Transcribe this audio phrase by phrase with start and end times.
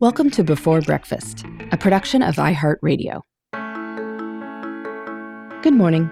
[0.00, 3.20] Welcome to Before Breakfast, a production of iHeartRadio.
[5.62, 6.08] Good morning.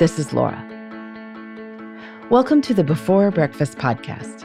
[0.00, 0.60] This is Laura.
[2.30, 4.42] Welcome to the Before Breakfast podcast.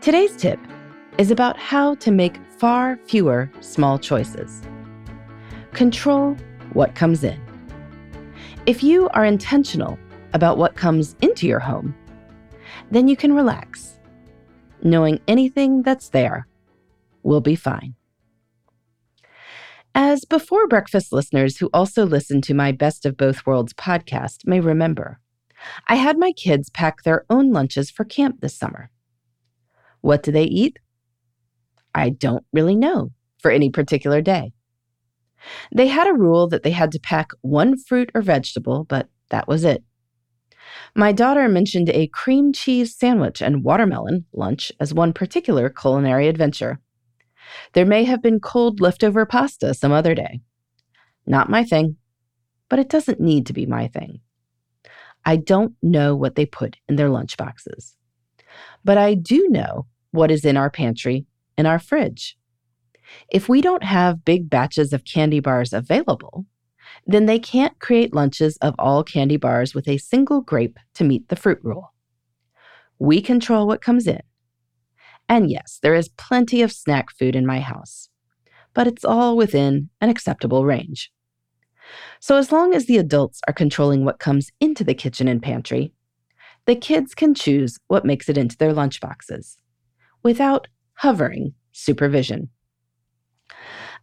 [0.00, 0.58] Today's tip
[1.18, 4.62] is about how to make far fewer small choices.
[5.74, 6.34] Control
[6.72, 7.38] what comes in.
[8.64, 9.98] If you are intentional
[10.32, 11.94] about what comes into your home,
[12.90, 13.98] then you can relax,
[14.82, 16.46] knowing anything that's there
[17.24, 17.94] will be fine.
[19.94, 24.60] As before breakfast listeners who also listen to my Best of Both Worlds podcast may
[24.60, 25.20] remember,
[25.88, 28.90] I had my kids pack their own lunches for camp this summer.
[30.00, 30.78] What do they eat?
[31.94, 34.52] I don't really know for any particular day.
[35.74, 39.46] They had a rule that they had to pack one fruit or vegetable, but that
[39.46, 39.84] was it.
[40.94, 46.80] My daughter mentioned a cream cheese sandwich and watermelon lunch as one particular culinary adventure.
[47.72, 50.40] There may have been cold leftover pasta some other day.
[51.26, 51.96] Not my thing,
[52.68, 54.20] but it doesn't need to be my thing.
[55.24, 57.94] I don't know what they put in their lunchboxes,
[58.84, 62.36] but I do know what is in our pantry and our fridge.
[63.28, 66.46] If we don't have big batches of candy bars available,
[67.06, 71.28] then they can't create lunches of all candy bars with a single grape to meet
[71.28, 71.92] the fruit rule.
[72.98, 74.20] We control what comes in,
[75.28, 78.08] and yes, there is plenty of snack food in my house,
[78.74, 81.10] but it's all within an acceptable range.
[82.20, 85.92] So, as long as the adults are controlling what comes into the kitchen and pantry,
[86.66, 89.56] the kids can choose what makes it into their lunchboxes
[90.22, 92.48] without hovering supervision.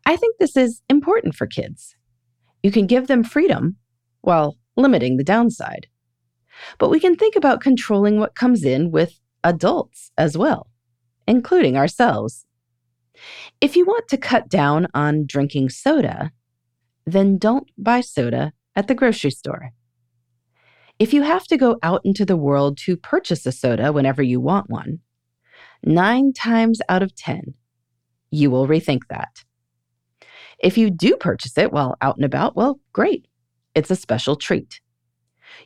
[0.06, 1.96] I think this is important for kids.
[2.64, 3.78] You can give them freedom
[4.22, 5.88] while limiting the downside.
[6.78, 10.71] But we can think about controlling what comes in with adults as well
[11.28, 12.46] including ourselves.
[13.60, 16.32] If you want to cut down on drinking soda,
[17.06, 19.72] then don't buy soda at the grocery store.
[21.00, 24.40] If you have to go out into the world to purchase a soda whenever you
[24.40, 25.00] want one,
[25.84, 27.54] nine times out of 10,
[28.30, 29.44] you will rethink that.
[30.60, 33.28] If you do purchase it while out and about, well, great.
[33.74, 34.80] It's a special treat.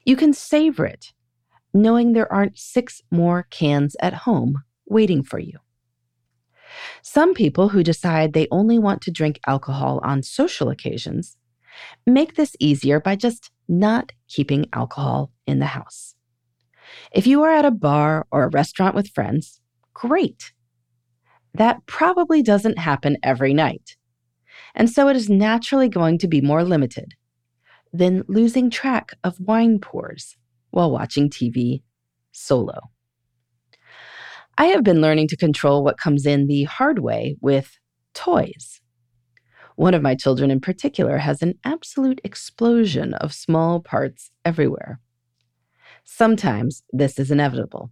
[0.06, 1.12] You can savor it,
[1.74, 5.58] knowing there aren't six more cans at home waiting for you.
[7.02, 11.38] Some people who decide they only want to drink alcohol on social occasions
[12.06, 16.16] make this easier by just not keeping alcohol in the house.
[17.12, 19.60] If you are at a bar or a restaurant with friends,
[19.94, 20.54] great.
[21.54, 23.96] That probably doesn't happen every night.
[24.74, 27.14] And so it is naturally going to be more limited
[27.94, 30.36] than losing track of wine pours
[30.72, 31.82] while watching TV
[32.32, 32.92] solo.
[34.58, 37.78] I have been learning to control what comes in the hard way with
[38.14, 38.80] toys.
[39.76, 45.02] One of my children in particular has an absolute explosion of small parts everywhere.
[46.06, 47.92] Sometimes this is inevitable.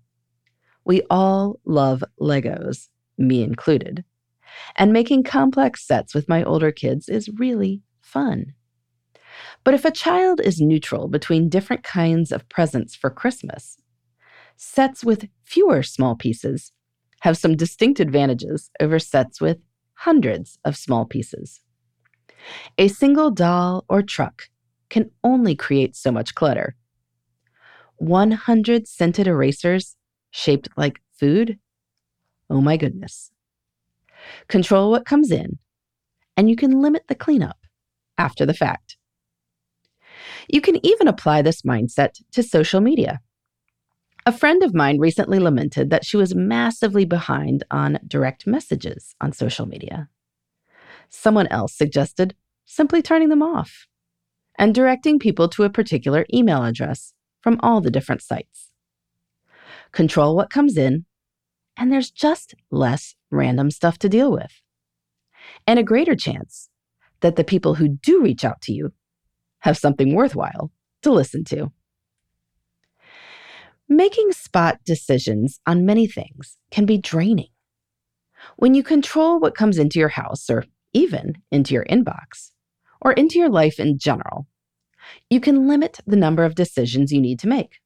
[0.86, 2.88] We all love Legos,
[3.18, 4.06] me included,
[4.78, 8.54] and making complex sets with my older kids is really fun.
[9.66, 13.78] But if a child is neutral between different kinds of presents for Christmas,
[14.64, 16.72] sets with fewer small pieces
[17.22, 19.58] have some distinct advantages over sets with
[19.96, 21.62] hundreds of small pieces.
[22.78, 24.44] A single doll or truck
[24.90, 26.76] can only create so much clutter.
[27.98, 29.96] 100 scented erasers
[30.32, 31.60] shaped like food?
[32.50, 33.32] Oh my goodness.
[34.48, 35.60] Control what comes in,
[36.36, 37.58] and you can limit the cleanup
[38.18, 38.98] after the fact.
[40.48, 43.20] You can even apply this mindset to social media.
[44.26, 49.34] A friend of mine recently lamented that she was massively behind on direct messages on
[49.34, 50.08] social media.
[51.10, 52.34] Someone else suggested
[52.66, 53.88] simply turning them off
[54.58, 58.70] and directing people to a particular email address from all the different sites.
[59.92, 61.06] Control what comes in,
[61.76, 64.62] and there's just less random stuff to deal with.
[65.68, 66.70] And a greater chance
[67.20, 68.94] that the people who do reach out to you
[69.60, 70.72] have something worthwhile
[71.02, 71.72] to listen to.
[73.96, 77.50] Making spot decisions on many things can be draining.
[78.56, 82.54] When you control what comes into your house or even into your inbox
[83.02, 84.48] or into your life in general,
[85.30, 87.82] you can limit the number of decisions you need to make.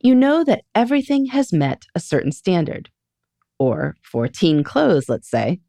[0.00, 2.88] You know that everything has met a certain standard,
[3.58, 5.60] or for teen clothes, let's say,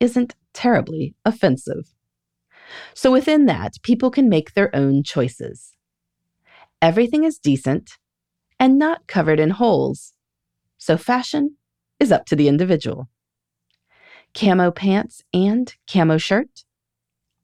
[0.00, 1.94] isn't terribly offensive.
[2.92, 5.72] So within that, people can make their own choices.
[6.82, 7.92] Everything is decent
[8.62, 10.12] and not covered in holes.
[10.78, 11.56] So fashion
[11.98, 13.08] is up to the individual.
[14.34, 16.62] Camo pants and camo shirt?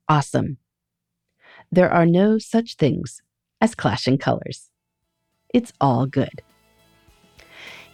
[0.09, 0.59] Awesome.
[1.73, 3.21] There are no such things
[3.61, 4.71] as clashing colors.
[5.53, 6.41] It's all good.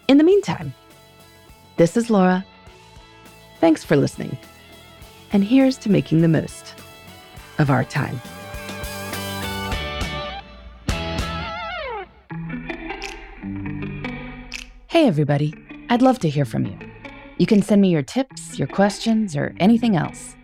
[0.06, 0.74] In the meantime,
[1.78, 2.44] this is Laura.
[3.58, 4.36] Thanks for listening.
[5.32, 6.74] And here's to making the most
[7.58, 8.20] of our time.
[14.94, 15.52] Hey, everybody.
[15.90, 16.78] I'd love to hear from you.
[17.38, 20.36] You can send me your tips, your questions, or anything else.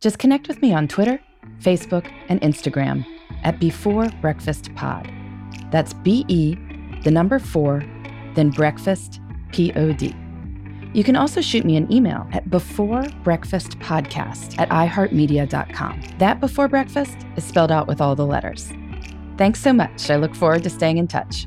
[0.00, 1.20] Just connect with me on Twitter,
[1.60, 3.06] Facebook, and Instagram
[3.44, 5.08] at Before Breakfast Pod.
[5.70, 6.56] That's B E,
[7.04, 7.84] the number four,
[8.34, 9.20] then breakfast,
[9.52, 10.12] P O D.
[10.92, 16.02] You can also shoot me an email at beforebreakfastpodcast at iheartmedia.com.
[16.18, 18.72] That before breakfast is spelled out with all the letters.
[19.38, 20.10] Thanks so much.
[20.10, 21.46] I look forward to staying in touch.